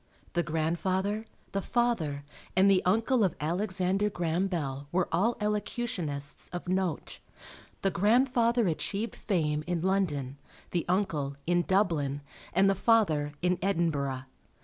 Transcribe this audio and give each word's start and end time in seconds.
The 0.33 0.41
grandfather, 0.41 1.25
the 1.51 1.61
father, 1.61 2.23
and 2.55 2.71
the 2.71 2.81
uncle 2.85 3.23
of 3.23 3.35
Alexander 3.39 4.09
Graham 4.09 4.47
Bell 4.47 4.87
were 4.91 5.07
all 5.11 5.37
elocutionists 5.39 6.49
of 6.49 6.67
note. 6.67 7.19
The 7.83 7.91
grandfather 7.91 8.67
achieved 8.67 9.15
fame 9.15 9.63
in 9.67 9.81
London; 9.81 10.39
the 10.71 10.85
uncle, 10.89 11.35
in 11.45 11.61
Dublin; 11.61 12.21
and 12.51 12.67
the 12.67 12.73
father, 12.73 13.33
in 13.43 13.59
Edinburgh. 13.61 14.23